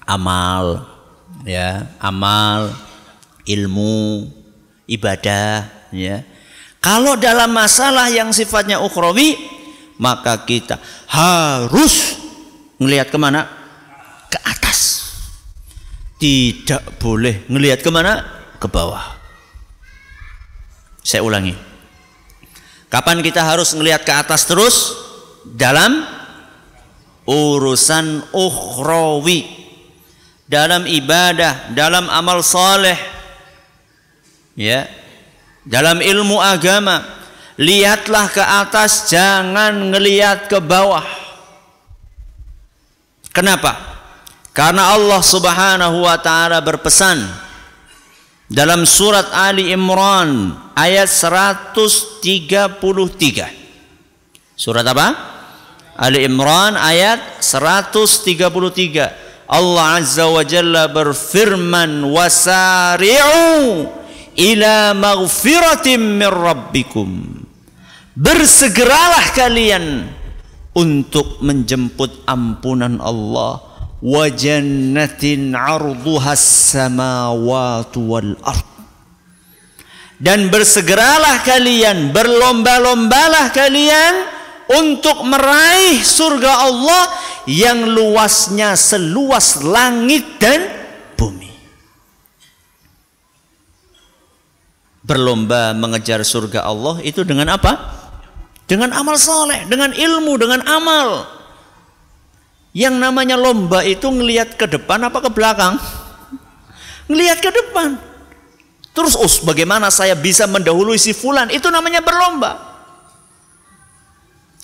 [0.06, 0.86] Amal,
[1.44, 2.72] ya, amal,
[3.44, 4.30] ilmu,
[4.86, 6.22] ibadah, ya.
[6.78, 9.36] Kalau dalam masalah yang sifatnya ukhrawi,
[9.98, 10.78] maka kita
[11.10, 12.16] harus
[12.78, 13.50] melihat ke mana?
[14.30, 15.12] Ke atas.
[16.22, 18.22] Tidak boleh melihat ke mana?
[18.62, 19.17] Ke bawah.
[21.08, 21.56] Saya ulangi.
[22.92, 25.08] Kapan kita harus melihat ke atas terus?
[25.56, 26.04] dalam
[27.24, 29.48] urusan ukhrawi.
[30.48, 33.00] Dalam ibadah dalam amal saleh.
[34.60, 34.88] Ya.
[35.64, 37.04] Dalam ilmu agama.
[37.58, 41.04] Lihatlah ke atas jangan ngelihat ke bawah.
[43.34, 43.74] Kenapa?
[44.54, 47.22] Karena Allah Subhanahu wa taala berpesan
[48.50, 52.78] dalam surat Ali Imran ayat 133
[54.54, 55.34] surat apa
[55.98, 59.50] Ali Imran ayat 133.
[59.50, 63.90] Allah Azza wa Jalla berfirman wasari'u
[64.38, 67.42] ila maghfiratin min rabbikum.
[68.14, 70.06] Bersegeralah kalian
[70.78, 73.66] untuk menjemput ampunan Allah
[73.98, 78.77] wa jannatin 'arduha samawati wal ard.
[80.18, 84.26] Dan bersegeralah kalian, berlomba-lombalah kalian
[84.66, 87.04] untuk meraih surga Allah
[87.46, 90.66] yang luasnya seluas langit dan
[91.14, 91.54] bumi.
[95.06, 97.78] Berlomba mengejar surga Allah itu dengan apa?
[98.66, 101.30] Dengan amal soleh, dengan ilmu, dengan amal.
[102.74, 105.78] Yang namanya lomba itu ngelihat ke depan apa ke belakang?
[107.06, 108.17] Ngelihat ke depan.
[108.98, 111.54] Terus, us, bagaimana saya bisa mendahului si fulan?
[111.54, 112.58] Itu namanya berlomba.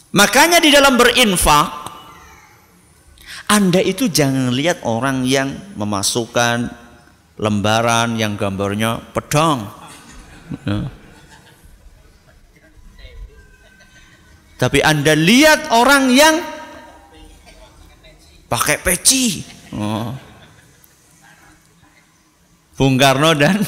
[0.10, 1.86] Makanya di dalam berinfak
[3.46, 6.74] Anda itu jangan lihat orang yang memasukkan
[7.38, 9.70] lembaran yang gambarnya pedang.
[10.66, 10.90] Ya.
[14.58, 16.42] Tapi Anda lihat orang yang
[18.50, 19.46] pakai peci.
[19.78, 20.33] Oh.
[22.74, 23.62] Bung Karno dan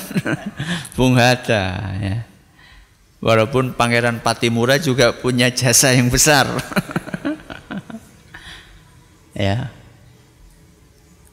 [0.98, 1.66] Bung Hatta
[2.02, 2.18] ya.
[3.22, 6.46] Walaupun Pangeran Patimura juga punya jasa yang besar.
[9.34, 9.70] ya.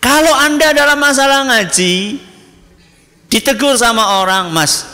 [0.01, 2.19] Kalau Anda dalam masalah ngaji
[3.29, 4.89] ditegur sama orang, "Mas,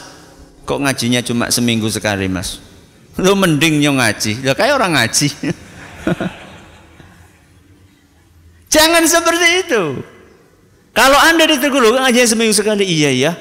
[0.67, 2.59] kok ngajinya cuma seminggu sekali, Mas?"
[3.19, 4.39] Lu mending nyong ngaji.
[4.43, 5.27] Ya kayak orang ngaji.
[8.75, 9.83] Jangan seperti itu.
[10.93, 13.31] Kalau Anda ditegur, ngajinya seminggu sekali, iya ya.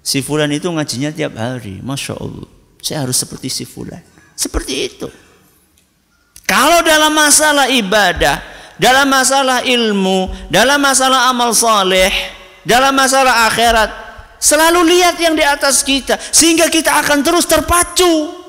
[0.00, 2.48] Si fulan itu ngajinya tiap hari, Masya Allah.
[2.80, 4.00] Saya harus seperti si fulan.
[4.32, 5.08] Seperti itu.
[6.48, 8.40] Kalau dalam masalah ibadah,
[8.80, 12.10] dalam masalah ilmu, dalam masalah amal soleh,
[12.64, 13.90] dalam masalah akhirat,
[14.40, 18.40] selalu lihat yang di atas kita sehingga kita akan terus terpacu.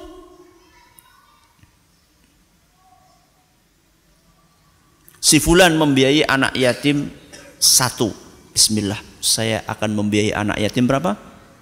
[5.21, 7.20] Si fulan membiayai anak yatim
[7.61, 8.09] satu.
[8.51, 11.13] Bismillah, saya akan membiayai anak yatim berapa?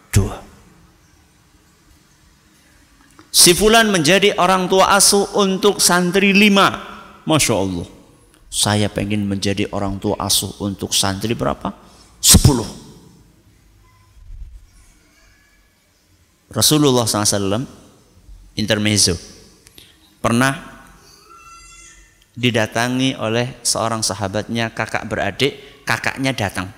[0.09, 0.39] Dua.
[3.29, 6.73] Si fulan menjadi orang tua asuh untuk santri lima.
[7.27, 7.87] Masya Allah.
[8.49, 11.69] Saya pengen menjadi orang tua asuh untuk santri berapa?
[12.17, 12.65] Sepuluh.
[16.49, 17.61] Rasulullah SAW
[18.57, 19.13] intermezzo
[20.17, 20.57] pernah
[22.33, 26.69] didatangi oleh seorang sahabatnya kakak beradik kakaknya datang.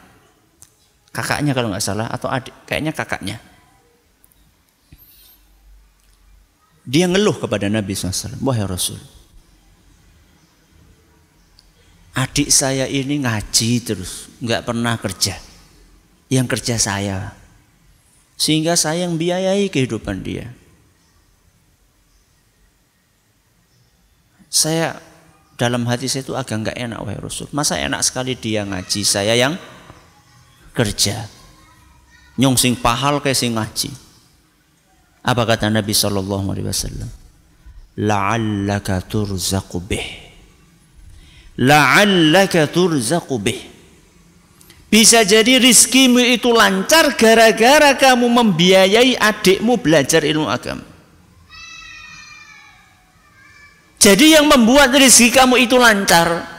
[1.12, 3.44] Kakaknya kalau nggak salah atau adik kayaknya kakaknya.
[6.88, 8.98] Dia ngeluh kepada Nabi SAW wahai Rasul
[12.22, 15.36] adik saya ini ngaji terus nggak pernah kerja.
[16.32, 17.36] Yang kerja saya
[18.40, 20.48] sehingga saya yang biayai kehidupan dia.
[24.52, 25.00] Saya
[25.62, 27.46] dalam hati saya itu agak nggak enak wahai Rasul.
[27.54, 29.54] Masa enak sekali dia ngaji, saya yang
[30.74, 31.30] kerja.
[32.42, 33.94] Nyongsing pahal kayak sing ngaji.
[35.22, 37.10] Apa kata Nabi Shallallahu Alaihi Wasallam?
[38.02, 40.08] La'allaka turzaqu bih.
[41.62, 43.62] La'allaka turzaqu bih.
[44.90, 50.91] Bisa jadi rizkimu itu lancar gara-gara kamu membiayai adikmu belajar ilmu agama.
[54.02, 56.50] Jadi yang membuat rizki kamu itu lancar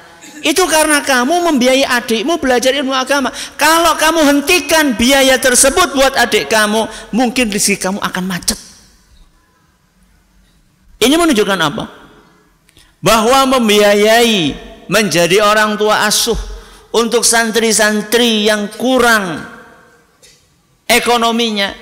[0.43, 3.31] itu karena kamu membiayai adikmu belajar ilmu agama.
[3.55, 8.59] Kalau kamu hentikan biaya tersebut buat adik kamu, mungkin rizki kamu akan macet.
[11.03, 11.85] Ini menunjukkan apa?
[13.03, 14.55] Bahwa membiayai
[14.87, 16.39] menjadi orang tua asuh
[16.95, 19.43] untuk santri-santri yang kurang
[20.87, 21.75] ekonominya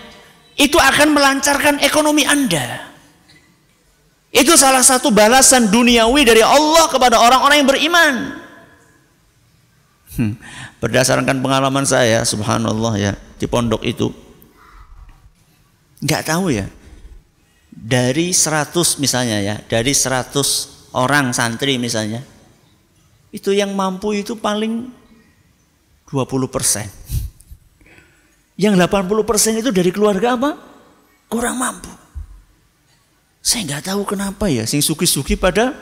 [0.56, 2.89] itu akan melancarkan ekonomi Anda.
[4.30, 8.14] Itu salah satu balasan duniawi dari Allah kepada orang-orang yang beriman.
[10.14, 10.34] Hmm,
[10.78, 14.10] berdasarkan pengalaman saya, subhanallah ya, di pondok itu
[16.00, 16.66] nggak tahu ya.
[17.70, 22.20] Dari 100 misalnya ya, dari 100 orang santri misalnya,
[23.30, 24.90] itu yang mampu itu paling
[26.10, 26.90] 20 persen.
[28.58, 30.50] Yang 80 persen itu dari keluarga apa?
[31.30, 31.99] Kurang mampu.
[33.41, 35.72] Saya nggak tahu kenapa ya, sing suki-suki pada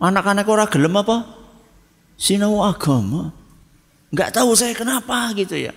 [0.00, 1.28] anak-anak orang gelem apa?
[2.16, 3.32] Sinau agama.
[4.12, 5.72] Nggak tahu saya kenapa gitu ya.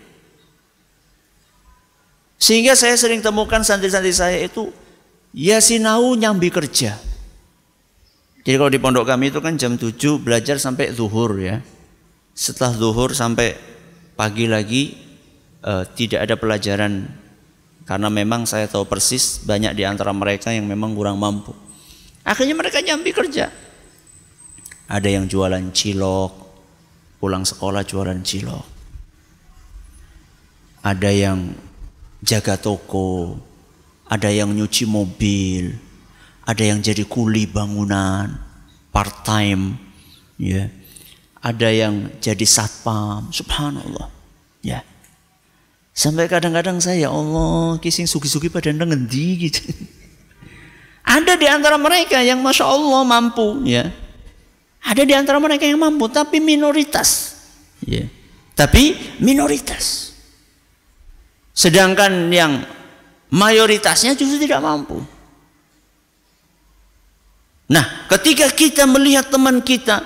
[2.36, 4.72] Sehingga saya sering temukan santri-santri saya itu
[5.32, 7.00] ya sinau nyambi kerja.
[8.46, 11.66] Jadi kalau di pondok kami itu kan jam 7 belajar sampai zuhur ya
[12.36, 13.56] setelah zuhur sampai
[14.14, 14.94] pagi lagi
[15.64, 17.08] uh, tidak ada pelajaran
[17.86, 21.54] karena memang saya tahu persis banyak di antara mereka yang memang kurang mampu.
[22.26, 23.54] Akhirnya mereka nyambi kerja.
[24.90, 26.34] Ada yang jualan cilok,
[27.22, 28.66] pulang sekolah jualan cilok.
[30.82, 31.54] Ada yang
[32.26, 33.38] jaga toko,
[34.10, 35.74] ada yang nyuci mobil,
[36.46, 38.34] ada yang jadi kuli bangunan,
[38.90, 39.78] part time,
[40.38, 40.70] ya.
[41.46, 44.10] Ada yang jadi satpam, subhanallah.
[44.66, 44.82] Ya.
[45.96, 49.64] Sampai kadang-kadang saya, ya Allah, kising sugi-sugi pada ngendi gitu.
[51.08, 53.88] Ada di antara mereka yang masya Allah mampu, ya.
[54.84, 57.40] Ada di antara mereka yang mampu, tapi minoritas.
[57.80, 58.12] Ya.
[58.60, 60.12] Tapi minoritas.
[61.56, 62.68] Sedangkan yang
[63.32, 65.00] mayoritasnya justru tidak mampu.
[67.72, 70.04] Nah, ketika kita melihat teman kita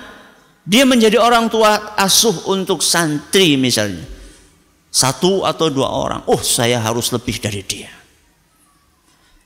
[0.62, 4.19] dia menjadi orang tua asuh untuk santri misalnya.
[4.90, 6.20] Satu atau dua orang.
[6.26, 7.90] Oh saya harus lebih dari dia.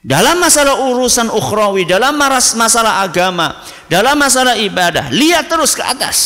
[0.05, 3.57] Dalam masalah urusan ukhrawi, dalam masalah agama,
[3.89, 6.17] dalam masalah ibadah, lihat terus ke atas.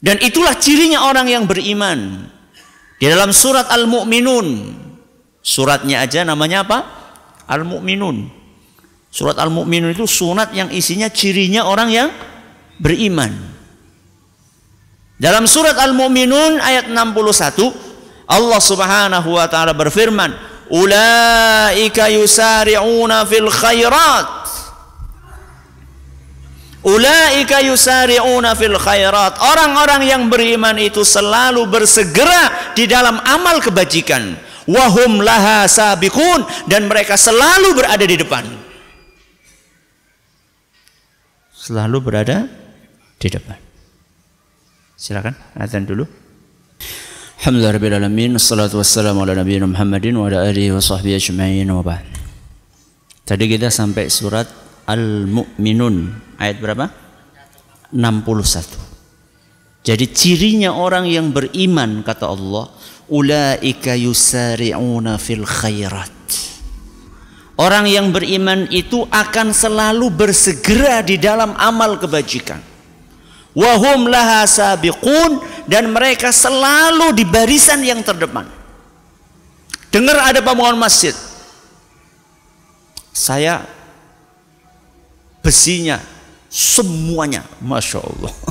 [0.00, 2.24] Dan itulah cirinya orang yang beriman.
[2.96, 4.48] Di dalam surat Al-Mu'minun,
[5.44, 6.78] suratnya aja namanya apa?
[7.52, 8.32] Al-Mu'minun.
[9.12, 12.08] Surat Al-Mu'minun itu sunat yang isinya cirinya orang yang
[12.80, 13.51] beriman.
[15.20, 17.92] Dalam surat Al-Mu'minun ayat 61
[18.28, 20.32] Allah Subhanahu wa taala berfirman,
[20.72, 24.42] "Ulaika yusari'una fil khairat."
[26.82, 29.38] Ulaika yusari'una fil khairat.
[29.38, 34.34] Orang-orang yang beriman itu selalu bersegera di dalam amal kebajikan.
[34.66, 38.42] Wahum laha sabiqun dan mereka selalu berada di depan.
[41.54, 42.50] Selalu berada
[43.22, 43.71] di depan.
[45.02, 46.06] Silakan azan dulu.
[47.42, 52.06] Alhamdulillah alamin wassalatu wassalamu ala nabiyina Muhammadin wa ala alihi wa sahbihi ajma'in wa ba'd.
[53.26, 54.46] Tadi kita sampai surat
[54.86, 56.06] Al-Mu'minun
[56.38, 56.86] ayat berapa?
[57.90, 59.82] 61.
[59.82, 62.70] Jadi cirinya orang yang beriman kata Allah,
[63.10, 66.14] ulaika yusari'una fil khairat.
[67.58, 72.70] Orang yang beriman itu akan selalu bersegera di dalam amal kebajikan
[73.52, 78.62] wahum laha sabiqun dan mereka selalu di barisan yang terdepan
[79.92, 81.12] dengar ada pembangunan masjid.
[83.12, 83.60] Saya
[85.44, 86.00] besinya
[86.48, 88.34] semuanya, masya Allah.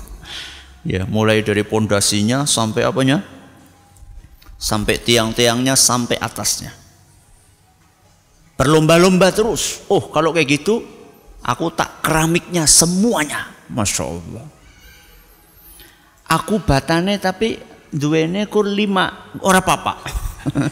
[0.82, 3.22] Ya, mulai dari pondasinya sampai apanya?
[4.58, 6.74] Sampai tiang-tiangnya sampai atasnya.
[8.58, 9.86] Berlomba-lomba terus.
[9.94, 10.82] Oh, kalau kayak gitu,
[11.46, 14.42] aku tak keramiknya semuanya, masya Allah.
[16.32, 17.60] Aku batane tapi
[17.92, 20.00] duene kur lima orang papa.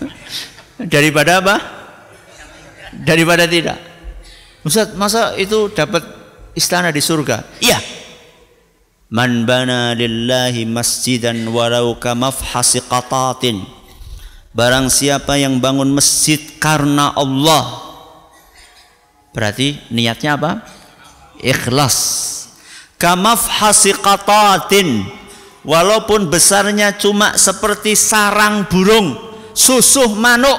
[0.94, 1.56] Daripada apa?
[2.96, 3.76] Daripada tidak.
[4.64, 6.04] Ustaz, masa itu dapat
[6.56, 7.44] istana di surga?
[7.60, 7.80] Iya,
[9.10, 13.66] Man bana lillahi masjidan walau kamafhasi qatatin.
[14.54, 17.90] Barang siapa yang bangun masjid karena Allah.
[19.34, 20.62] Berarti niatnya apa?
[21.42, 21.98] Ikhlas.
[23.02, 25.10] Kamafhasi qatatin.
[25.70, 29.14] Walaupun besarnya cuma seperti sarang burung,
[29.54, 30.58] susuh manuk.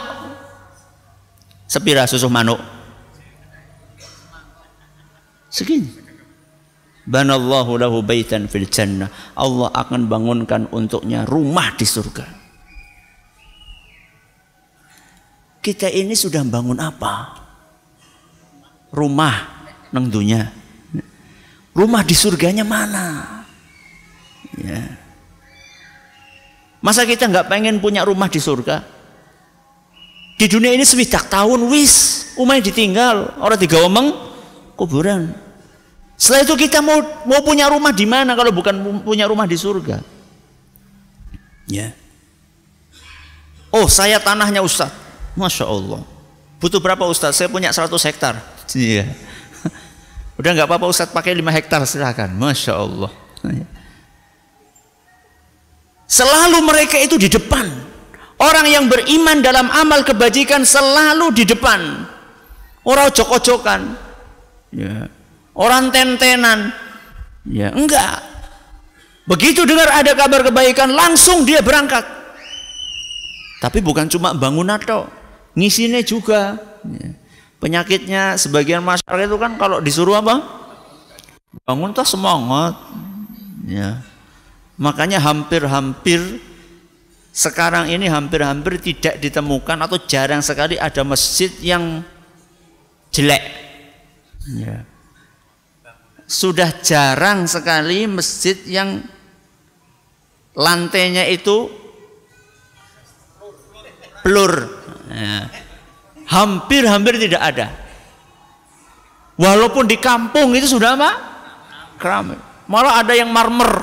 [1.67, 2.63] Sepira susuh manuk?
[5.51, 5.91] Segini.
[7.11, 9.11] Banallahu lahu baitan fil jannah.
[9.35, 12.27] Allah akan bangunkan untuknya rumah di surga.
[15.59, 17.35] Kita ini sudah bangun apa?
[18.95, 19.35] Rumah
[19.91, 20.55] dunia.
[21.75, 23.43] Rumah di surganya mana?
[24.55, 25.00] Ya
[26.81, 28.83] masa kita nggak pengen punya rumah di surga
[30.41, 34.17] di dunia ini sewidak tahun wis umai ditinggal orang tiga omong
[34.75, 35.33] kuburan
[36.21, 40.05] setelah itu kita mau mau punya rumah di mana kalau bukan punya rumah di surga?
[41.65, 41.97] Ya.
[43.73, 44.93] Oh, saya tanahnya Ustaz.
[45.33, 46.05] Masya Allah.
[46.61, 47.41] Butuh berapa Ustaz?
[47.41, 48.37] Saya punya 100 hektar.
[48.71, 49.03] Iya.
[50.39, 52.37] Udah nggak apa-apa Ustaz pakai 5 hektar silakan.
[52.37, 53.11] Masya Allah.
[56.11, 57.71] Selalu mereka itu di depan.
[58.41, 62.03] Orang yang beriman dalam amal kebajikan selalu di depan.
[62.83, 63.95] Orang ojok-ojokan.
[64.75, 65.07] Ya
[65.61, 66.73] orang tentenan.
[67.45, 68.25] Ya, enggak.
[69.29, 72.03] Begitu dengar ada kabar kebaikan, langsung dia berangkat.
[73.61, 75.07] Tapi bukan cuma bangun atau
[75.53, 76.57] ngisinya juga.
[76.85, 77.13] Ya.
[77.61, 80.41] Penyakitnya sebagian masyarakat itu kan kalau disuruh apa?
[81.69, 82.73] Bangun tuh semangat.
[83.69, 84.01] Ya.
[84.81, 86.41] Makanya hampir-hampir
[87.31, 92.01] sekarang ini hampir-hampir tidak ditemukan atau jarang sekali ada masjid yang
[93.13, 93.45] jelek.
[94.57, 94.89] Ya
[96.31, 99.03] sudah jarang sekali masjid yang
[100.55, 101.67] lantainya itu
[104.23, 104.71] pelur.
[105.11, 105.51] Ya.
[106.31, 107.67] Hampir-hampir tidak ada.
[109.35, 111.11] Walaupun di kampung itu sudah apa?
[111.99, 112.39] Keramik.
[112.71, 113.83] Malah ada yang marmer.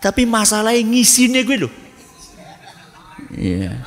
[0.00, 1.72] Tapi masalahnya ngisinya gue loh.
[3.36, 3.84] Iya.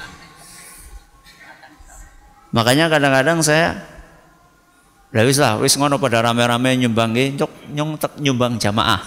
[2.54, 3.82] Makanya kadang-kadang saya
[5.14, 9.02] lah wis lah, wis ngono pada rame-rame nyumbang nyok nyong tek nyumbang jamaah.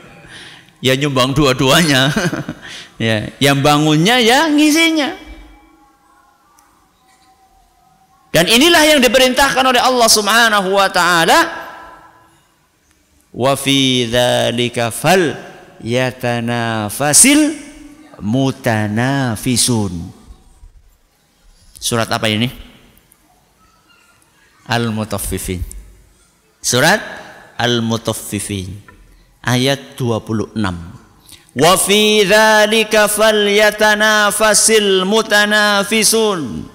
[0.86, 2.08] ya nyumbang dua-duanya.
[3.00, 5.16] ya, yang bangunnya ya ngisinya.
[8.32, 11.40] Dan inilah yang diperintahkan oleh Allah Subhanahu wa taala.
[13.32, 15.47] Wa fi dzalika fal
[15.82, 17.54] yatanafasil
[18.22, 19.94] mutanafisun.
[21.78, 22.50] Surat apa ini?
[24.66, 25.62] Al-Mutaffifin.
[26.58, 27.00] Surat
[27.56, 28.68] Al-Mutaffifin
[29.46, 30.58] ayat 26.
[31.58, 36.66] Wa fi dzalika falyatanafasil mutanafisun.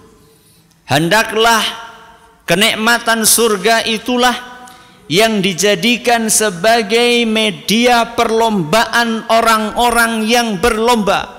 [0.84, 1.64] Hendaklah
[2.44, 4.53] kenikmatan surga itulah
[5.14, 11.30] yang dijadikan sebagai media perlombaan orang-orang yang berlomba.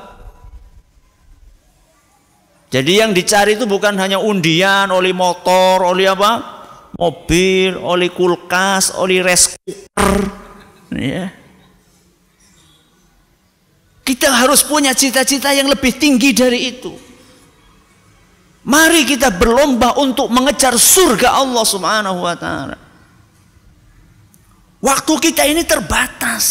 [2.70, 6.54] Jadi yang dicari itu bukan hanya undian, oli motor, oli apa?
[6.94, 10.14] Mobil, oli kulkas, oli cooker.
[10.94, 11.34] Ya.
[14.06, 16.94] Kita harus punya cita-cita yang lebih tinggi dari itu.
[18.70, 22.83] Mari kita berlomba untuk mengejar surga Allah Subhanahu wa taala.
[24.84, 26.44] Waktu kita ini terbatas.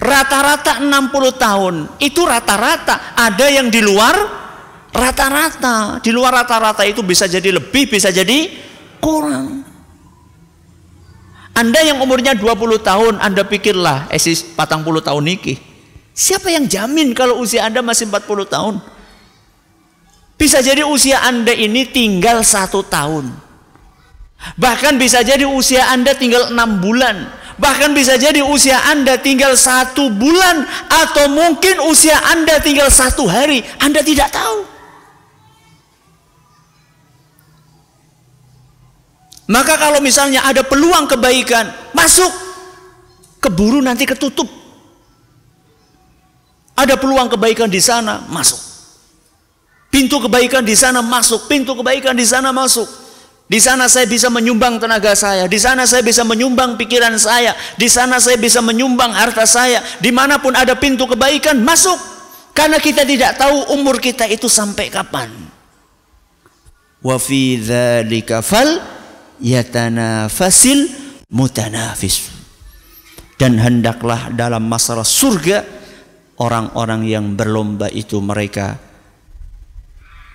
[0.00, 0.88] Rata-rata 60
[1.36, 1.74] tahun.
[2.00, 3.12] Itu rata-rata.
[3.12, 4.16] Ada yang di luar
[4.96, 6.00] rata-rata.
[6.00, 8.48] Di luar rata-rata itu bisa jadi lebih, bisa jadi
[8.96, 9.60] kurang.
[11.52, 15.60] Anda yang umurnya 20 tahun, Anda pikirlah, esis eh, patang puluh tahun niki.
[16.16, 18.74] Siapa yang jamin kalau usia Anda masih 40 tahun?
[20.40, 23.49] Bisa jadi usia Anda ini tinggal satu tahun.
[24.56, 27.28] Bahkan bisa jadi usia Anda tinggal enam bulan.
[27.60, 33.60] Bahkan bisa jadi usia Anda tinggal satu bulan atau mungkin usia Anda tinggal satu hari.
[33.76, 34.64] Anda tidak tahu.
[39.50, 42.30] Maka kalau misalnya ada peluang kebaikan, masuk.
[43.42, 44.46] Keburu nanti ketutup.
[46.78, 48.70] Ada peluang kebaikan di sana, masuk.
[49.90, 52.99] Pintu kebaikan di sana masuk, pintu kebaikan di sana masuk.
[53.50, 55.50] Di sana saya bisa menyumbang tenaga saya.
[55.50, 57.50] Di sana saya bisa menyumbang pikiran saya.
[57.74, 59.82] Di sana saya bisa menyumbang harta saya.
[59.98, 61.98] Di mana pun ada pintu kebaikan, masuk.
[62.54, 65.34] Karena kita tidak tahu umur kita itu sampai kapan.
[67.02, 68.78] Wa fi dzalika fal
[69.42, 70.86] yatanafasil
[71.34, 72.30] mutanafis.
[73.34, 75.66] Dan hendaklah dalam masalah surga
[76.38, 78.78] orang-orang yang berlomba itu mereka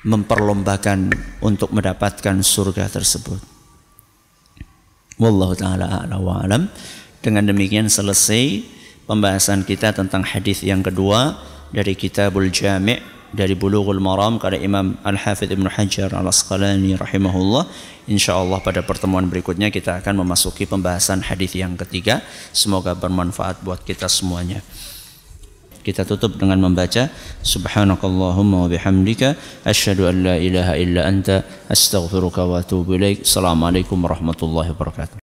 [0.06, 1.10] memperlombakan
[1.42, 3.42] untuk mendapatkan surga tersebut.
[5.18, 6.70] Wallahu taala a'la wa alam.
[7.26, 8.62] Dengan demikian selesai
[9.10, 11.42] pembahasan kita tentang hadis yang kedua
[11.74, 17.68] dari Kitabul Jami' dari Bulughul Maram karya Imam Al-Hafidh Ibnu Hajar Al-Asqalani rahimahullah.
[18.06, 22.22] Insyaallah pada pertemuan berikutnya kita akan memasuki pembahasan hadis yang ketiga.
[22.54, 24.62] Semoga bermanfaat buat kita semuanya.
[25.86, 27.14] Kita tutup dengan membaca
[27.46, 33.22] Subhanakallahumma wa bihamdika asyhadu an la ilaha illa anta astaghfiruka wa atubu ilaik.
[33.22, 35.25] Assalamualaikum warahmatullahi wabarakatuh.